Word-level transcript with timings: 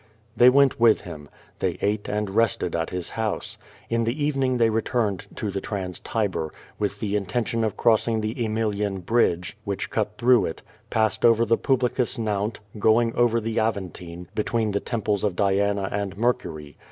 They 0.35 0.49
went 0.49 0.79
with 0.79 1.01
him. 1.01 1.29
They 1.59 1.77
ate 1.79 2.09
and 2.09 2.31
rested 2.31 2.75
at 2.75 2.89
his 2.89 3.11
house. 3.11 3.59
In 3.87 4.03
the 4.03 4.25
evening 4.25 4.57
they 4.57 4.71
returned 4.71 5.27
to 5.35 5.51
the 5.51 5.61
Trans 5.61 5.99
Tiber, 5.99 6.51
with 6.79 6.99
the 6.99 7.15
intention 7.15 7.63
of 7.63 7.77
crossing 7.77 8.19
the 8.19 8.43
Aemilian 8.43 9.01
bridge 9.05 9.55
which 9.63 9.91
cut 9.91 10.17
through 10.17 10.47
it, 10.47 10.63
passed 10.89 11.23
over 11.23 11.45
the 11.45 11.55
Publicus 11.59 12.17
Nount, 12.17 12.59
going 12.79 13.13
over 13.13 13.39
the 13.39 13.59
Aventine, 13.59 14.27
between 14.33 14.71
the 14.71 14.79
temples 14.79 15.23
of 15.23 15.35
Diana 15.35 15.87
and 15.91 16.17
Mercury. 16.17 16.77